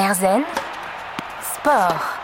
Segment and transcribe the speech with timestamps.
[0.00, 0.44] Erzen
[1.42, 2.18] Sport.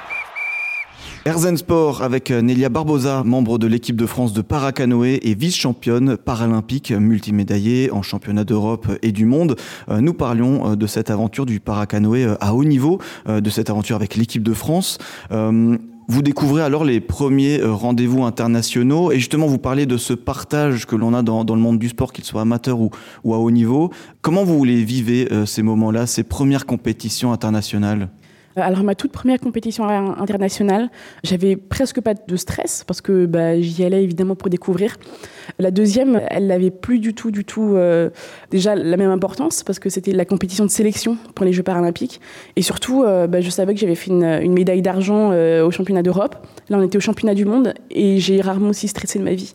[1.26, 6.90] Erzen Sport avec Nelia Barbosa, membre de l'équipe de France de paracanoë et vice-championne paralympique
[6.90, 9.56] multimédaillée en championnat d'Europe et du monde.
[9.90, 13.68] Euh, nous parlions euh, de cette aventure du paracanoë euh, à haut niveau, de cette
[13.68, 14.96] aventure avec l'équipe de France.
[16.08, 20.94] Vous découvrez alors les premiers rendez-vous internationaux et justement vous parlez de ce partage que
[20.94, 22.90] l'on a dans, le monde du sport, qu'il soit amateur ou,
[23.24, 23.90] à haut niveau.
[24.20, 28.08] Comment vous les vivez ces moments-là, ces premières compétitions internationales?
[28.56, 30.90] Alors ma toute première compétition internationale,
[31.24, 34.96] j'avais presque pas de stress parce que bah, j'y allais évidemment pour découvrir.
[35.58, 38.10] La deuxième, elle n'avait plus du tout, du tout euh,
[38.50, 42.20] déjà la même importance parce que c'était la compétition de sélection pour les Jeux paralympiques.
[42.56, 46.02] Et surtout, euh, bah, je savais que j'avais fait une, médaille d'argent euh, au championnat
[46.02, 46.36] d'Europe.
[46.68, 49.54] Là, on était au championnat du monde et j'ai rarement aussi stressé de ma vie.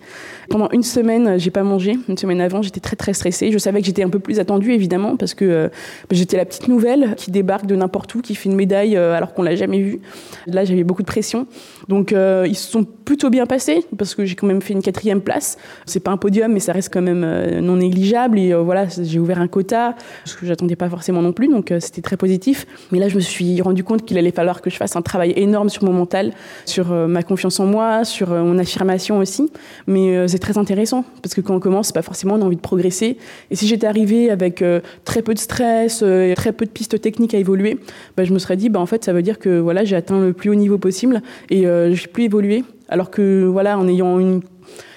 [0.50, 1.98] Pendant une semaine, j'ai pas mangé.
[2.08, 3.52] Une semaine avant, j'étais très très stressée.
[3.52, 6.68] Je savais que j'étais un peu plus attendue évidemment parce que bah, j'étais la petite
[6.68, 10.02] nouvelle qui débarque de n'importe où, qui fait une médaille alors qu'on l'a jamais vue.
[10.48, 11.48] Là, j'avais beaucoup de pression.
[11.88, 15.22] Donc, ils se sont plutôt bien passés parce que j'ai quand même fait une quatrième
[15.22, 15.58] place.
[15.86, 18.40] C'est pas un podium, mais ça reste quand même euh, non négligeable.
[18.40, 21.72] Et euh, voilà, j'ai ouvert un quota, ce que j'attendais pas forcément non plus, donc
[21.72, 22.66] euh, c'était très positif.
[22.92, 25.34] Mais là, je me suis rendu compte qu'il allait falloir que je fasse un travail
[25.36, 26.34] énorme sur mon mental,
[26.66, 29.50] sur ma confiance en moi, sur mon affirmation aussi.
[29.88, 32.62] Mais c'est très intéressant parce que quand on commence, pas forcément on a envie de
[32.62, 33.18] progresser.
[33.50, 34.64] Et si j'étais arrivée avec
[35.06, 36.04] très peu de stress,
[36.36, 37.80] très peu de pistes techniques à évoluer,
[38.18, 40.20] bah, je me serais dit, bah, en fait, ça veut dire que voilà, j'ai atteint
[40.20, 42.64] le plus haut niveau possible et je vais plus évoluer.
[42.90, 44.42] Alors que voilà, en ayant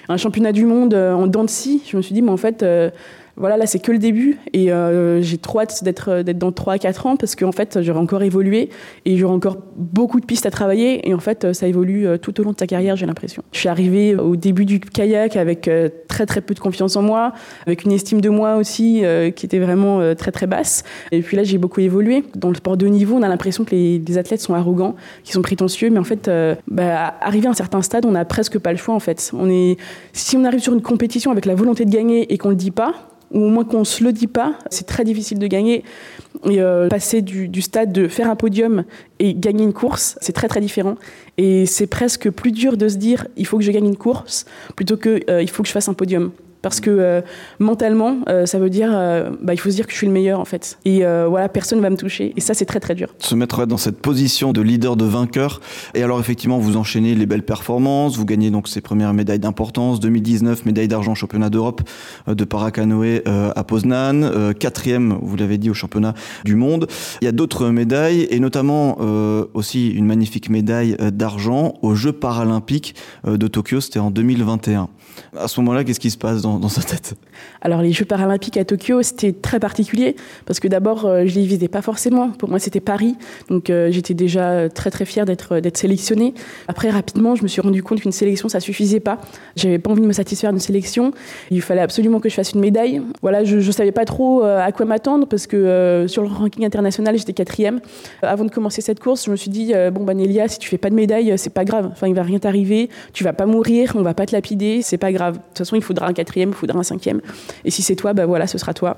[0.08, 1.82] un championnat du monde euh, en dents de scie.
[1.86, 2.90] Je me suis dit, mais en fait, euh,
[3.36, 4.38] voilà, là, c'est que le début.
[4.52, 7.82] Et euh, j'ai trop hâte d'être, euh, dans 3 à 4 ans parce qu'en fait,
[7.82, 8.70] j'aurai encore évolué
[9.04, 11.08] et j'aurai encore beaucoup de pistes à travailler.
[11.08, 13.42] Et en fait, ça évolue euh, tout au long de ta carrière, j'ai l'impression.
[13.52, 15.68] Je suis arrivée au début du kayak avec
[16.08, 17.32] très, très peu de confiance en moi,
[17.66, 19.02] avec une estime de moi aussi
[19.34, 20.84] qui était vraiment très, très basse.
[21.12, 22.24] Et puis là, j'ai beaucoup évolué.
[22.34, 25.34] Dans le sport de haut niveau, on a l'impression que les, athlètes sont arrogants, qu'ils
[25.34, 25.90] sont prétentieux.
[25.90, 26.30] Mais en fait,
[26.68, 29.32] bah, arrivé à un certain stade, on n'a presque pas le choix, en fait.
[30.12, 32.70] Si on arrive sur une compétition avec la volonté de gagner et qu'on le dit
[32.70, 32.94] pas,
[33.34, 35.84] ou au moins qu'on se le dit pas, c'est très difficile de gagner.
[36.48, 38.84] Et euh, passer du, du, stade de faire un podium
[39.18, 40.96] et gagner une course, c'est très très différent.
[41.36, 44.44] Et c'est presque plus dur de se dire il faut que je gagne une course
[44.76, 46.32] plutôt que euh, il faut que je fasse un podium
[46.64, 47.20] parce que euh,
[47.58, 50.12] mentalement, euh, ça veut dire, euh, bah, il faut se dire que je suis le
[50.14, 50.78] meilleur en fait.
[50.86, 52.32] Et voilà, personne ne va me toucher.
[52.36, 53.14] Et ça, c'est très très dur.
[53.18, 55.60] Se mettre dans cette position de leader, de vainqueur.
[55.92, 60.00] Et alors effectivement, vous enchaînez les belles performances, vous gagnez donc ces premières médailles d'importance.
[60.00, 61.82] 2019, médaille d'argent championnat d'Europe
[62.26, 66.14] de paracanoë à Poznan, quatrième, vous l'avez dit, au championnat
[66.44, 66.86] du monde.
[67.20, 68.96] Il y a d'autres médailles et notamment
[69.52, 72.94] aussi une magnifique médaille d'argent aux Jeux paralympiques
[73.26, 73.80] de Tokyo.
[73.80, 74.88] C'était en 2021.
[75.36, 77.14] À ce moment-là, qu'est-ce qui se passe dans, sa tête
[77.62, 80.16] Alors, les Jeux paralympiques à Tokyo, c'était très particulier
[80.46, 82.30] parce que d'abord, euh, je les visais pas forcément.
[82.30, 83.16] Pour moi, c'était Paris,
[83.48, 86.34] donc euh, j'étais déjà très très fière d'être d'être sélectionnée.
[86.68, 89.20] Après, rapidement, je me suis rendu compte qu'une sélection, ça suffisait pas.
[89.56, 91.12] J'avais pas envie de me satisfaire d'une sélection.
[91.50, 93.02] Il fallait absolument que je fasse une médaille.
[93.22, 96.64] Voilà, je, je savais pas trop euh, à quoi m'attendre parce que sur le ranking
[96.64, 97.80] international, j'étais quatrième.
[98.22, 100.78] avant de commencer cette course, je me suis dit bon, bah Nélia, si tu fais
[100.78, 101.88] pas de médaille, c'est pas grave.
[101.92, 102.90] Enfin, il va rien t'arriver.
[103.12, 104.82] Tu vas pas mourir, on va pas te lapider.
[104.82, 105.34] C'est pas grave.
[105.34, 107.20] De toute façon, il faudra un quatrième, il faudra un cinquième.
[107.64, 108.96] Et si c'est toi, bah voilà, ce sera toi.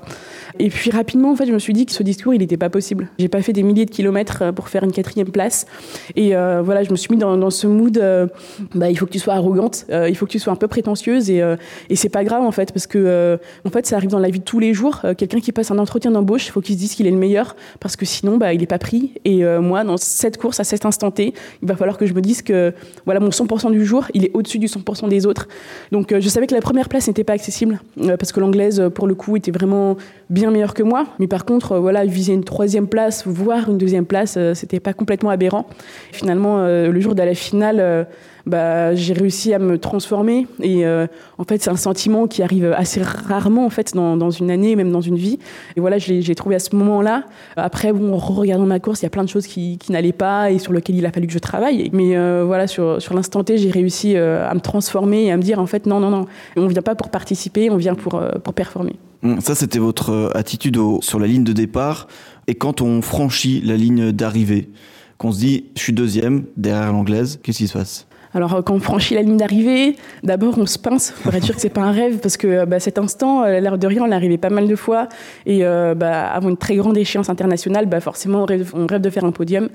[0.59, 2.69] Et puis rapidement, en fait, je me suis dit que ce discours, il n'était pas
[2.69, 3.09] possible.
[3.19, 5.65] J'ai pas fait des milliers de kilomètres euh, pour faire une quatrième place.
[6.15, 7.97] Et euh, voilà, je me suis mis dans, ce mood.
[7.97, 8.27] Euh,
[8.75, 11.29] bah, il faut que tu sois arrogante, il faut que tu sois un peu prétentieuse.
[11.29, 11.41] Et,
[11.89, 14.39] et c'est pas grave en fait, parce que en fait, ça arrive dans la vie
[14.39, 15.01] de tous les jours.
[15.17, 17.55] Quelqu'un qui passe un entretien d'embauche, il faut qu'il se dise qu'il est le meilleur,
[17.79, 19.13] parce que sinon, bah, il n'est pas pris.
[19.25, 22.21] Et moi, dans cette course, à cet instant T, il va falloir que je me
[22.21, 22.73] dise que
[23.05, 25.47] voilà, mon 100% du jour, il est au-dessus du 100% des autres.
[25.91, 29.07] Donc je savais que la première place n'était pas accessible euh, parce que l'anglaise, pour
[29.07, 29.95] le coup, était vraiment
[30.29, 31.05] bien meilleure que moi.
[31.19, 34.79] Mais par contre, euh, voilà, viser une troisième place, voire une deuxième place, euh, c'était
[34.79, 35.67] pas complètement aberrant.
[36.11, 38.07] Finalement, le jour de la finale,
[38.47, 40.47] bah, j'ai réussi à me transformer.
[40.61, 44.75] Et en fait, c'est un sentiment qui arrive assez rarement en fait dans, une année,
[44.75, 45.39] même dans une vie.
[45.75, 47.25] Et voilà, je l'ai trouvé à ce moment-là.
[47.55, 50.51] Après, bon, en regardant ma course, il y a plein de choses qui, n'allaient pas
[50.51, 51.89] et sur lesquelles il a fallu que je travaille.
[51.93, 55.59] Mais voilà, sur, sur l'instant T, j'ai réussi à me transformer et à me dire
[55.59, 58.95] en fait, non, non, non, on vient pas pour participer, on vient pour, pour performer.
[59.23, 62.07] Hum, ça, c'était votre euh, attitude sur la ligne de départ.
[62.47, 64.69] Et quand on franchit la ligne d'arrivée,
[65.17, 68.06] qu'on se dit, je suis deuxième derrière l'anglaise, qu'est-ce qui se passe?
[68.37, 71.61] Alors quand on franchit la ligne d'arrivée, d'abord on se pince pour être sûr que
[71.61, 74.49] c'est pas un rêve parce que bah, cet instant, l'air de rien, on l'arrivait pas
[74.49, 75.09] mal de fois
[75.45, 79.31] et bah, avant une très grande échéance internationale, bah, forcément on rêve, de faire un
[79.31, 79.69] podium.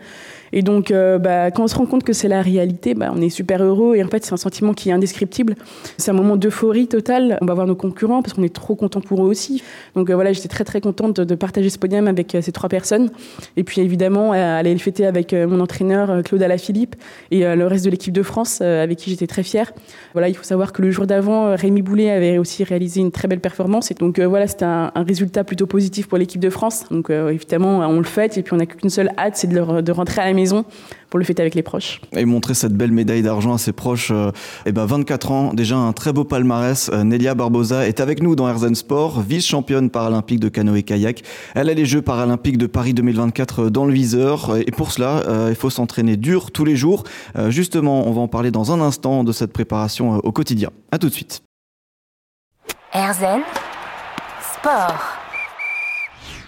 [0.52, 3.20] Et donc, euh, bah, quand on se rend compte que c'est la réalité, bah, on
[3.20, 3.96] est super heureux.
[3.96, 5.54] Et en fait, c'est un sentiment qui est indescriptible.
[5.96, 7.38] C'est un moment d'euphorie totale.
[7.40, 9.62] On va voir nos concurrents parce qu'on est trop content pour eux aussi.
[9.94, 12.68] Donc euh, voilà, j'étais très très contente de, partager ce podium avec euh, ces trois
[12.68, 13.10] personnes.
[13.56, 16.96] Et puis évidemment, aller le fêter avec mon entraîneur Claude Alaphilippe
[17.30, 19.72] et le reste de l'équipe de France avec qui j'étais très fière.
[20.12, 23.28] Voilà, il faut savoir que le jour d'avant, Rémi Boulet avait aussi réalisé une très
[23.28, 23.90] belle performance.
[23.90, 26.84] Et donc voilà, c'était un, résultat plutôt positif pour l'équipe de France.
[26.90, 30.22] Donc évidemment, on le fête et puis on n'a qu'une seule hâte, c'est de rentrer
[30.22, 30.64] à la maison
[31.12, 32.00] pour le fêter avec les proches.
[32.16, 34.10] Et montrer cette belle médaille d'argent à ses proches.
[34.10, 34.30] et euh,
[34.64, 36.90] eh ben 24 ans, déjà un très beau palmarès.
[36.90, 41.22] Euh, Nelia Barbosa est avec nous dans Herzen Sport, vice-championne paralympique de canoë-kayak.
[41.54, 44.56] Elle a les Jeux paralympiques de Paris 2024 euh, dans le viseur.
[44.66, 47.04] Et pour cela, il faut s'entraîner dur tous les jours.
[47.48, 50.70] justement, on va en parler dans un instant de cette préparation au quotidien.
[50.92, 51.42] À tout de suite.
[52.94, 53.42] Herzen
[54.54, 55.21] Sport.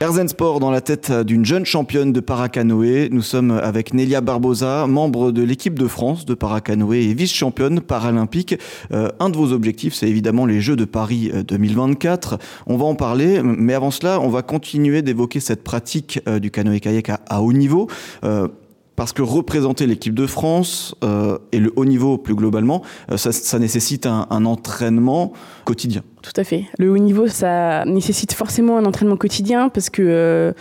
[0.05, 3.09] Erzen Sport dans la tête d'une jeune championne de paracanoë.
[3.11, 8.55] Nous sommes avec Nelia Barbosa, membre de l'équipe de France de paracanoë et vice-championne paralympique.
[8.93, 12.35] Euh, un de vos objectifs, c'est évidemment les Jeux de Paris 2024.
[12.35, 12.37] Euh,
[12.67, 16.51] on va en parler, mais avant cela, on va continuer d'évoquer cette pratique euh, du
[16.51, 17.89] canoë-kayak à, haut niveau
[18.97, 20.95] parce que représenter l'équipe de France
[21.51, 22.83] et le haut niveau plus globalement,
[23.17, 25.33] ça, nécessite un, entraînement
[25.65, 26.03] quotidien.
[26.25, 26.65] Tout à fait.
[26.79, 30.53] Le haut niveau, ça nécessite forcément un entraînement quotidien parce que euh,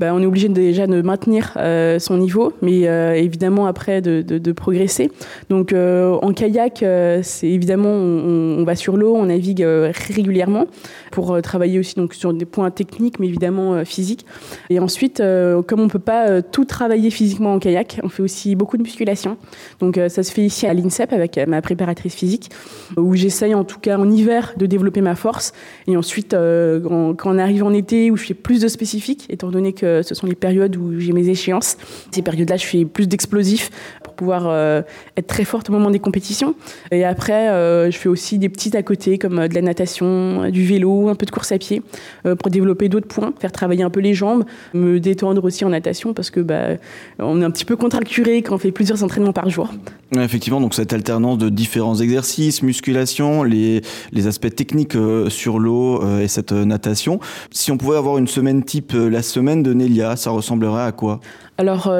[0.00, 4.52] bah, on est obligé déjà de maintenir euh, son niveau, mais euh, évidemment après de,
[4.52, 5.12] progresser.
[5.48, 6.84] Donc en kayak,
[7.22, 10.66] c'est évidemment on, on, va sur l'eau, on navigue régulièrement
[11.12, 14.26] pour travailler aussi donc sur des points techniques, mais évidemment physiques.
[14.70, 15.22] Et ensuite,
[15.66, 19.36] comme on peut pas tout travailler physiquement en kayak, on fait aussi beaucoup de musculation.
[19.78, 22.50] Donc ça se fait ici à l'INSEP avec ma préparatrice physique,
[22.96, 25.52] où j'essaye en tout cas en hiver de développer ma force.
[25.86, 29.50] Et ensuite, euh, quand, on arrive en été, où je fais plus de spécifiques, étant
[29.50, 31.76] donné que ce sont les périodes où j'ai mes échéances,
[32.10, 33.70] ces périodes-là, je fais plus d'explosifs
[34.02, 34.82] pour pouvoir euh,
[35.16, 36.54] être très forte au moment des compétitions.
[36.90, 40.64] Et après, euh, je fais aussi des petites à côté, comme de la natation, du
[40.64, 41.82] vélo, un peu de course à pied,
[42.38, 44.44] pour développer d'autres points, faire travailler un peu les jambes,
[44.74, 46.76] me détendre aussi en natation, parce que bah,
[47.18, 49.70] on est un petit peu contracturé quand on fait plusieurs entraînements par jour.
[50.16, 53.82] effectivement, donc cette alternance de différents exercices, musculation, les,
[54.12, 57.20] les aspects techniques euh, sur l'eau euh, et cette euh, natation.
[57.50, 61.20] Si on pouvait avoir une semaine type, la semaine de Nelia, ça ressemblerait à quoi?
[61.58, 61.92] Alors,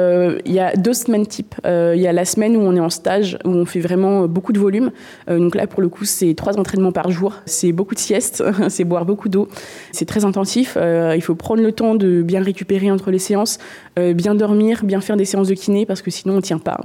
[0.45, 1.55] il y a deux semaines type.
[1.63, 4.51] Il y a la semaine où on est en stage, où on fait vraiment beaucoup
[4.51, 4.91] de volume.
[5.27, 7.35] donc là, pour le coup, c'est trois entraînements par jour.
[7.45, 9.47] C'est beaucoup de siestes, c'est boire beaucoup d'eau.
[9.91, 10.77] C'est très intensif.
[10.77, 13.59] il faut prendre le temps de bien récupérer entre les séances,
[13.97, 16.79] bien dormir, bien faire des séances de kiné, parce que sinon, on ne tient pas.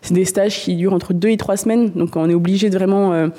[0.00, 1.90] C'est des stages qui durent entre deux et trois semaines.
[1.90, 3.30] Donc, on est obligé de vraiment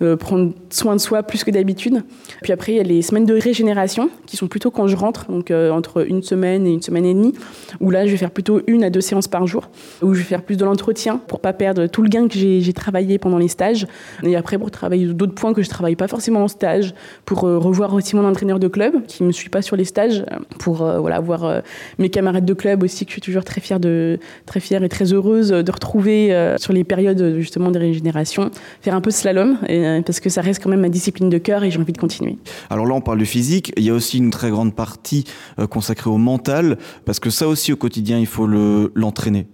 [0.00, 2.04] euh, prendre soin de soi plus que d'habitude.
[2.42, 5.28] Puis après, il y a les semaines de régénération qui sont plutôt quand je rentre,
[5.28, 7.34] donc euh, entre une semaine et une semaine et demie,
[7.80, 9.70] où là, je vais faire plutôt une à deux séances par jour,
[10.02, 12.72] où je vais faire plus de l'entretien pour pas perdre tout le gain que j'ai
[12.72, 13.86] travaillé pendant les stages.
[14.22, 16.94] Et après, pour travailler d'autres points que je travaille pas forcément en stage,
[17.24, 20.24] pour euh, revoir aussi mon entraîneur de club qui me suit pas sur les stages,
[20.58, 21.62] pour voilà voir
[21.98, 24.88] mes camarades de club aussi que je suis toujours très fière de très fière et
[24.88, 30.02] très heureuse de retrouver sur les périodes justement de régénération, faire un peu slalom euh,
[30.02, 32.38] parce que ça reste quand même ma discipline de cœur et j'ai envie de continuer.
[32.70, 33.72] Alors là, on parle du physique.
[33.76, 35.24] Il y a aussi une très grande partie
[35.58, 39.46] euh, consacrée au mental, parce que ça aussi, au quotidien, il faut l'entraîner.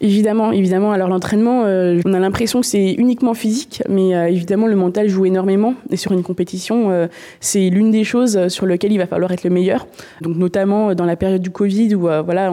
[0.00, 0.92] évidemment, évidemment.
[0.92, 5.26] Alors l'entraînement, euh, on a l'impression que c'est uniquement physique, mais évidemment, le mental joue
[5.26, 5.74] énormément.
[5.90, 7.08] Et sur une compétition,
[7.40, 9.86] c'est l'une des choses sur lesquelles il va falloir être le meilleur.
[10.20, 12.52] Donc notamment dans la période du Covid, où voilà,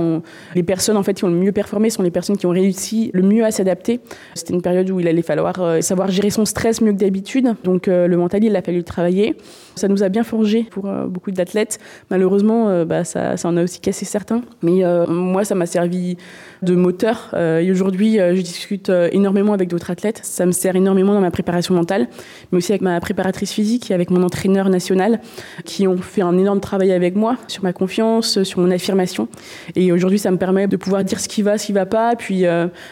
[0.55, 3.11] les personnes en fait qui ont le mieux performé sont les personnes qui ont réussi
[3.13, 3.99] le mieux à s'adapter.
[4.35, 7.23] C'était une période où il allait falloir savoir gérer son stress mieux que d'habitude
[7.63, 9.35] donc euh, le mental, il a fallu le travailler.
[9.75, 11.79] Ça nous a bien forgé pour euh, beaucoup d'athlètes.
[12.09, 14.41] Malheureusement, euh, bah, ça, ça, en a aussi cassé certains.
[14.61, 16.17] Mais moi, ça m'a servi
[16.61, 17.33] de moteur.
[17.35, 20.19] et aujourd'hui, je discute énormément avec d'autres athlètes.
[20.23, 22.07] Ça me sert énormément dans ma préparation mentale,
[22.51, 25.19] mais aussi avec ma préparatrice physique et avec mon entraîneur national,
[25.65, 29.27] qui ont fait un énorme travail avec moi sur ma confiance, sur mon affirmation.
[29.75, 32.15] Et aujourd'hui, ça me permet de pouvoir dire ce qui va, ce qui va pas,
[32.15, 32.45] puis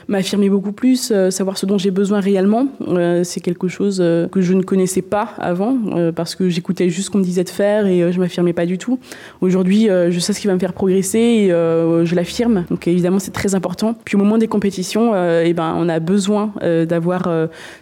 [0.07, 2.67] m'affirmer beaucoup plus, savoir ce dont j'ai besoin réellement.
[3.23, 3.99] c'est quelque chose
[4.31, 5.77] que je ne connaissais pas avant,
[6.15, 8.77] parce que j'écoutais juste ce qu'on me disait de faire et je m'affirmais pas du
[8.77, 8.99] tout.
[9.39, 12.50] Aujourd'hui, je sais ce qui va me faire progresser et je l'affirme.
[12.69, 13.95] Donc évidemment, c'est très important.
[14.05, 17.29] Puis au moment des compétitions, eh ben, on a besoin d'avoir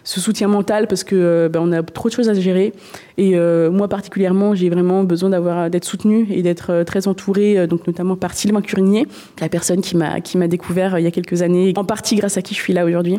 [0.04, 2.72] ce soutien mental parce que ben, on a trop de choses à gérer.
[3.18, 3.36] Et
[3.70, 8.34] moi particulièrement, j'ai vraiment besoin d'avoir d'être soutenue et d'être très entourée, donc notamment par
[8.34, 9.06] Sylvain Curnier,
[9.40, 12.36] la personne qui m'a qui m'a découvert il y a quelques années, en partie grâce
[12.36, 13.18] à qui je suis là aujourd'hui.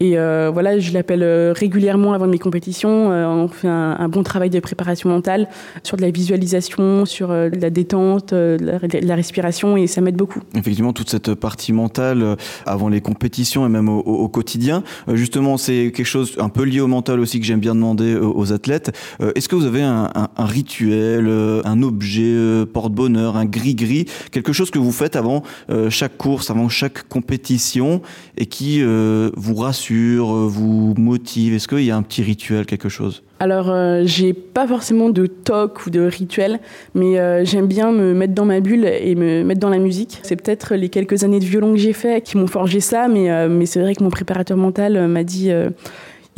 [0.00, 3.08] Et voilà, je l'appelle régulièrement avant mes compétitions.
[3.10, 5.48] on fait un, bon travail de préparation mentale
[5.82, 10.40] sur de la visualisation, sur la détente, la, la, respiration, et ça m'aide beaucoup.
[10.54, 16.06] Effectivement, toute cette partie mentale avant les compétitions et même au, quotidien, justement, c'est quelque
[16.06, 18.96] chose un peu lié au mental aussi que j'aime bien demander aux athlètes.
[19.34, 21.28] Est-ce que vous avez un, un rituel,
[21.64, 25.42] un objet porte-bonheur, un gris-gris, quelque chose que vous faites avant
[25.88, 28.02] chaque course, avant chaque compétition
[28.36, 31.54] et qui vous rassure, vous motive?
[31.54, 33.22] Est-ce qu'il y a un petit rituel, quelque chose?
[33.40, 36.58] Alors, euh, j'ai pas forcément de toc ou de rituel,
[36.94, 40.18] mais euh, j'aime bien me mettre dans ma bulle et me mettre dans la musique.
[40.22, 43.30] C'est peut-être les quelques années de violon que j'ai fait qui m'ont forgé ça, mais,
[43.30, 45.52] euh, mais c'est vrai que mon préparateur mental m'a dit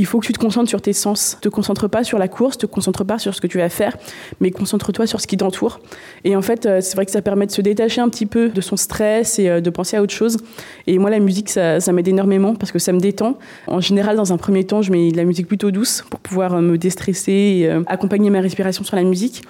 [0.01, 1.37] il faut que tu te concentres sur tes sens.
[1.43, 3.99] Te concentre pas sur la course, te concentre pas sur ce que tu vas faire,
[4.41, 5.79] mais concentre-toi sur ce qui t'entoure.
[6.25, 8.49] Et en fait, euh, c'est vrai que ça permet de se détacher un petit peu
[8.49, 10.39] de son stress et euh, de penser à autre chose.
[10.87, 13.39] Et moi, la musique, ça, m'aide énormément parce que ça me détend.
[13.67, 16.55] En général, dans un premier temps, je mets de la musique plutôt douce pour pouvoir
[16.55, 19.43] euh, me déstresser et accompagner ma respiration sur la musique.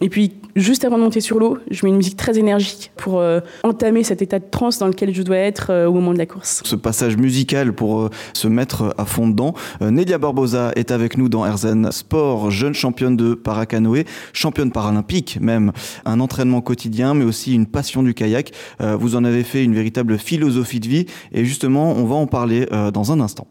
[0.00, 3.20] Et puis, juste avant de monter sur l'eau, je mets une musique très énergique pour
[3.64, 6.62] entamer cet état de transe dans lequel je dois être au moment de la course.
[6.64, 9.54] Ce passage musical pour se mettre à fond dedans.
[9.98, 15.72] Nélia Barbosa est avec nous dans Erzen Sport, jeune championne de paracanoë, championne paralympique même.
[16.04, 18.52] Un entraînement quotidien, mais aussi une passion du kayak.
[18.78, 21.06] vous en avez fait une véritable philosophie de vie.
[21.32, 23.48] Et justement, on va en parler dans un instant.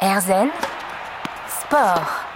[0.00, 0.48] Erzen
[1.60, 2.27] Sport.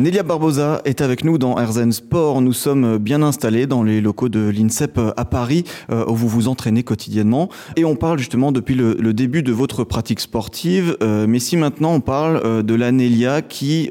[0.00, 2.40] Nelia Barbosa est avec nous dans Erzen Sport.
[2.40, 6.48] Nous sommes bien installés dans les locaux de l'INSEP à Paris, euh, où vous vous
[6.48, 7.50] entraînez quotidiennement.
[7.76, 10.96] Et on parle justement depuis le, début de votre pratique sportive.
[11.02, 13.90] Euh, mais si maintenant on parle euh, de la Nelia qui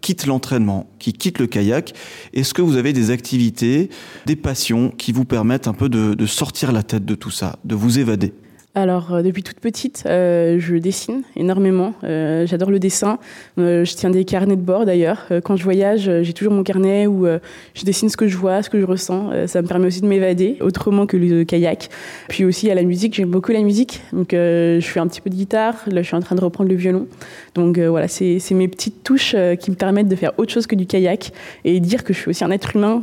[0.00, 1.92] quitte l'entraînement, qui quitte le kayak,
[2.34, 3.90] est-ce que vous avez des activités,
[4.26, 7.74] des passions qui vous permettent un peu de sortir la tête de tout ça, de
[7.74, 8.32] vous évader?
[8.74, 11.94] Alors, euh, depuis toute petite, euh, je dessine énormément.
[12.04, 13.18] Euh, j'adore le dessin.
[13.56, 15.26] je tiens des carnets de bord d'ailleurs.
[15.44, 17.26] quand je voyage, j'ai toujours mon carnet où
[17.74, 19.30] je dessine ce que je vois, ce que je ressens.
[19.46, 21.88] ça me permet aussi de m'évader autrement que le kayak.
[22.28, 24.00] Puis aussi à la musique, j'aime beaucoup la musique.
[24.12, 25.74] Donc, je fais un petit peu de guitare.
[25.86, 27.06] Là, je suis en train de reprendre le violon.
[27.54, 30.86] Donc, voilà, c'est mes petites touches qui me permettent de faire autre chose que du
[30.86, 31.32] kayak
[31.64, 33.02] et dire que je suis aussi un être humain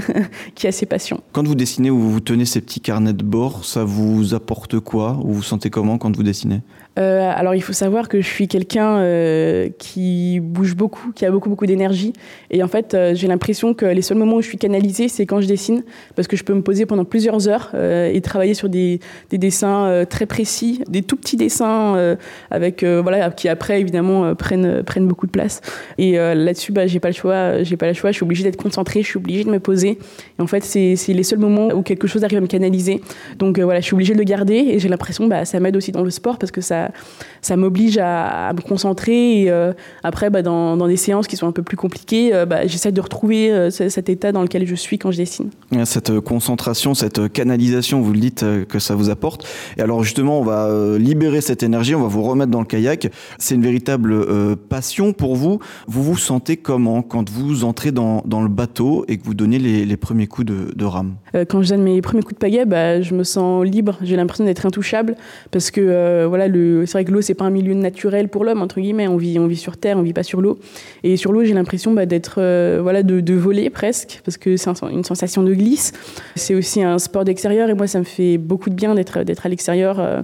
[0.54, 1.20] qui a ses passions.
[1.32, 4.99] Quand vous dessinez ou vous tenez ces petits carnets de bord, ça vous apporte quoi?
[5.08, 6.60] Ou vous sentez comment quand vous dessinez
[6.98, 11.30] euh, alors il faut savoir que je suis quelqu'un euh, qui bouge beaucoup, qui a
[11.30, 12.12] beaucoup beaucoup d'énergie.
[12.50, 15.24] Et en fait, euh, j'ai l'impression que les seuls moments où je suis canalisée, c'est
[15.24, 15.84] quand je dessine,
[16.16, 20.04] parce que je peux me poser pendant plusieurs heures et travailler sur des, des dessins
[20.08, 22.16] très précis, des tout petits dessins
[22.50, 25.60] avec voilà qui après évidemment prennent prennent beaucoup de place.
[25.98, 28.10] Et là-dessus, bah, j'ai pas le choix, j'ai pas le choix.
[28.10, 29.98] Je suis obligée d'être concentrée, je suis obligée de me poser.
[30.38, 33.00] Et en fait, c'est les seuls moments où quelque chose arrive à me canaliser.
[33.38, 35.92] Donc voilà, je suis obligée de le garder et j'ai l'impression, bah, ça m'aide aussi
[35.92, 36.90] dans le sport parce que ça
[37.42, 39.42] ça, m'oblige à, me concentrer.
[39.42, 42.66] Et euh, après, bah, dans, des séances qui sont un peu plus compliquées, euh, bah,
[42.66, 45.50] j'essaie de retrouver euh, cet état dans lequel je suis quand je dessine.
[45.84, 49.46] Cette concentration, cette canalisation, vous le dites que ça vous apporte.
[49.76, 50.68] Et alors justement, on va
[50.98, 53.10] libérer cette énergie, on va vous remettre dans le kayak.
[53.38, 55.60] C'est une véritable passion pour vous.
[55.86, 59.96] Vous vous sentez comment quand vous entrez dans, le bateau et que vous donnez les,
[59.96, 61.14] premiers coups de, rame?
[61.48, 63.98] Quand je donne mes premiers coups de pagaie, bah, je me sens libre.
[64.02, 65.16] J'ai l'impression d'être intouchable
[65.50, 68.62] parce que voilà, le, c'est vrai que l'eau c'est pas un milieu naturel pour l'homme
[68.62, 69.08] entre guillemets.
[69.08, 70.58] On vit on vit sur terre, on vit pas sur l'eau.
[71.02, 74.70] Et sur l'eau j'ai l'impression bah, d'être euh, voilà de, voler presque parce que c'est
[74.90, 75.92] une sensation de glisse.
[76.36, 79.48] C'est aussi un sport d'extérieur et moi ça me fait beaucoup de bien d'être à
[79.48, 79.98] l'extérieur.
[80.00, 80.22] Euh.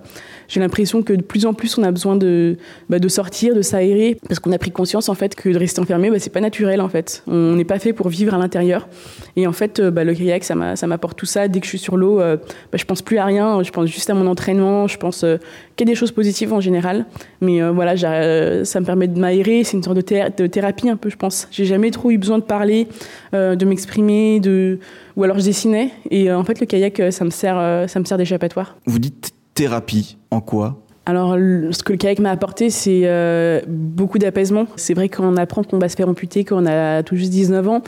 [0.49, 2.57] j'ai l'impression que de plus en plus on a besoin de
[2.89, 5.81] bah, de sortir, de s'aérer parce qu'on a pris conscience en fait que de rester
[5.81, 7.23] enfermé bah, c'est pas naturel en fait.
[7.27, 8.89] On n'est pas fait pour vivre à l'intérieur.
[9.37, 11.49] Et en fait euh, le kayak ça m'apporte tout ça.
[11.49, 12.39] Dès que je suis sur l'eau, bah,
[12.75, 13.63] je pense plus à rien.
[13.63, 14.87] Je pense juste à mon entraînement.
[14.87, 15.25] Je pense
[15.77, 17.07] qu'il y a des choses positives en général.
[17.41, 19.65] Mais euh, voilà, euh, ça me permet de m'aérer.
[19.65, 21.49] C'est une sorte de, thérapie un peu, je pense.
[21.51, 22.89] J'ai jamais trop eu besoin de parler,
[23.35, 24.79] euh, de m'exprimer, de
[25.17, 25.91] ou alors je dessinais.
[26.11, 28.77] Et en fait, le kayak, ça me sert, ça me sert d'échappatoire.
[28.87, 30.86] Vous dites thérapie en quoi?
[31.09, 34.67] Alors, ce que le kayak m'a apporté, c'est euh, beaucoup d'apaisement.
[34.75, 37.69] C'est vrai qu'on apprend qu'on va se faire amputer quand on a tout juste 19
[37.69, 37.83] ans.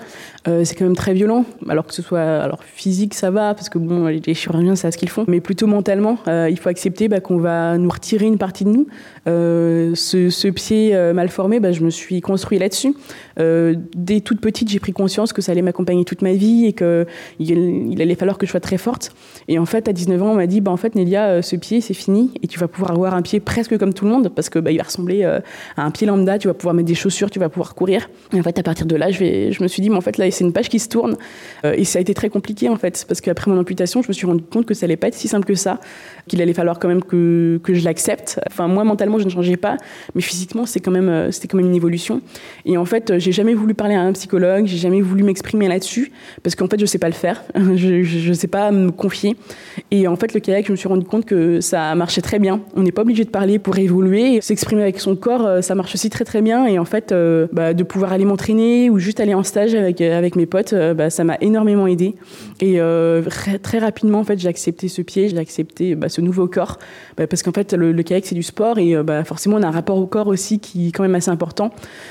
[0.46, 1.44] Euh, c'est quand même très violent.
[1.68, 4.98] Alors que ce soit alors physique, ça va, parce que bon, les chirurgiens savent ce
[4.98, 5.24] qu'ils font.
[5.26, 8.70] Mais plutôt mentalement, euh, il faut accepter bah, qu'on va nous retirer une partie de
[8.70, 8.86] nous.
[9.26, 12.94] Ce, pied mal formé, bah, je me suis construit là-dessus.
[13.36, 17.06] dès toute petite, j'ai pris conscience que ça allait m'accompagner toute ma vie et qu'il
[17.38, 19.10] il allait falloir que je sois très forte.
[19.48, 21.80] Et en fait, à 19 ans, on m'a dit, bah, en fait, Nélia, ce pied,
[21.80, 24.48] c'est fini et tu vas pouvoir avoir un pied presque comme tout le monde parce
[24.48, 25.40] que bah, il va ressembler euh,
[25.76, 26.38] à un pied lambda.
[26.38, 28.08] Tu vas pouvoir mettre des chaussures, tu vas pouvoir courir.
[28.32, 30.00] Et en fait, à partir de là, je, vais, je me suis dit, mais en
[30.00, 31.16] fait, là, c'est une page qui se tourne.
[31.64, 34.12] Euh, et ça a été très compliqué en fait parce qu'après mon amputation, je me
[34.12, 35.80] suis rendu compte que ça allait pas être si simple que ça,
[36.26, 38.40] qu'il allait falloir quand même que, que je l'accepte.
[38.48, 39.76] Enfin, moi, mentalement, je ne changeais pas,
[40.14, 42.20] mais physiquement, c'est quand même, euh, c'était quand même une évolution.
[42.64, 46.12] Et en fait, j'ai jamais voulu parler à un psychologue, j'ai jamais voulu m'exprimer là-dessus
[46.42, 49.36] parce qu'en fait, je sais pas le faire, je, ne sais pas me confier.
[49.90, 52.60] Et en fait, le kayak, je me suis rendu compte que ça marchait très bien.
[52.74, 54.40] On n'est obligé de parler pour évoluer.
[54.40, 56.66] S'exprimer avec son corps, euh, ça marche aussi très très bien.
[56.66, 60.00] Et en fait, euh, bah, de pouvoir aller m'entraîner ou juste aller en stage avec,
[60.00, 62.14] euh, avec mes potes, bah, ça m'a énormément aidé.
[62.60, 62.80] Et
[63.62, 66.78] très rapidement, en fait, j'ai accepté ce pied, j'ai accepté bah, ce nouveau corps.
[67.16, 70.06] parce qu'en fait, le, kayak, c'est du sport et forcément, on a un rapport au
[70.06, 71.70] corps aussi qui est quand même assez important.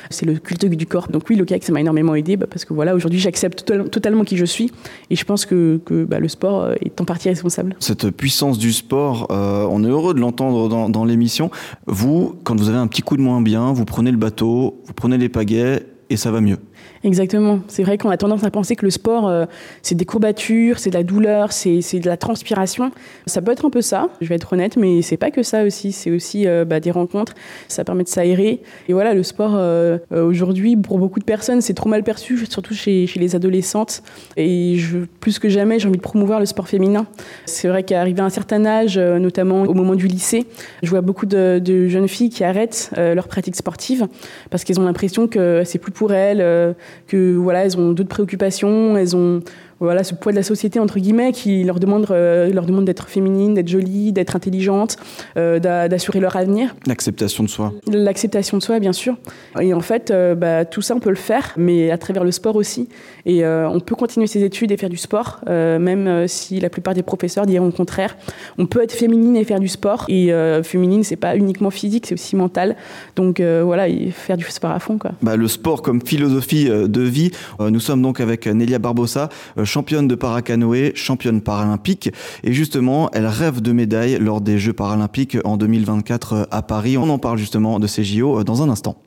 [0.10, 1.08] C'est le culte du corps.
[1.10, 4.38] Donc oui, le kayak, ça m'a énormément aidé parce que voilà, aujourd'hui, j'accepte totalement qui
[4.38, 4.72] je suis.
[5.10, 7.76] Et je pense que, que le sport est en partie responsable.
[7.80, 11.52] Cette puissance du sport, on est heureux de l'entendre dans, dans l'émission
[11.86, 14.94] vous, quand vous avez un petit coup de moins bien, vous prenez le bateau, vous
[14.94, 16.58] prenez les pagaies et ça va mieux.
[17.04, 17.60] Exactement.
[17.68, 19.46] C'est vrai qu'on a tendance à penser que le sport, euh,
[19.82, 22.92] c'est des courbatures, c'est de la douleur, c'est de la transpiration.
[23.26, 25.64] Ça peut être un peu ça, je vais être honnête, mais c'est pas que ça
[25.64, 25.92] aussi.
[25.92, 27.34] C'est aussi euh, bah, des rencontres,
[27.68, 28.62] ça permet de s'aérer.
[28.88, 32.74] Et voilà, le sport, euh, aujourd'hui, pour beaucoup de personnes, c'est trop mal perçu, surtout
[32.74, 34.04] chez, chez les adolescentes.
[34.36, 37.06] Et je, plus que jamais, j'ai envie de promouvoir le sport féminin.
[37.46, 40.46] C'est vrai qu'à à un certain âge, notamment au moment du lycée,
[40.82, 44.08] je vois beaucoup de, de jeunes filles qui arrêtent leur pratique sportive
[44.50, 46.76] parce qu'elles ont l'impression que c'est plus pour elles
[47.08, 49.42] que voilà, elles ont d'autres préoccupations, elles ont
[49.80, 53.08] voilà, ce poids de la société, entre guillemets, qui leur demande, euh, leur demande d'être
[53.10, 54.98] féminine, d'être jolie, d'être intelligente,
[55.38, 56.76] euh, d'assurer leur avenir.
[56.88, 57.74] L'acceptation de soi.
[57.88, 59.18] L'acceptation de soi, bien sûr.
[59.60, 62.32] Et en fait, euh, bah, tout ça, on peut le faire, mais à travers le
[62.32, 62.90] sport aussi.
[63.26, 67.04] Et on peut continuer ses études et faire du sport, même si la plupart des
[67.04, 68.16] professeurs diront le contraire.
[68.58, 70.06] On peut être féminine et faire du sport.
[70.08, 70.32] Et
[70.64, 72.78] féminine, c'est pas uniquement physique, c'est aussi mental.
[73.18, 74.98] Donc voilà, faire du sport à fond.
[74.98, 75.12] Quoi.
[75.22, 77.32] Bah, le sport comme philosophie de vie.
[77.60, 79.28] nous sommes donc avec Nelia Barbosa
[79.68, 82.10] championne de paracanoë, championne paralympique.
[82.44, 86.98] Et justement, elle rêve de médailles lors des Jeux paralympiques en 2024 à Paris.
[86.98, 88.98] On en parle justement de ces JO dans un instant.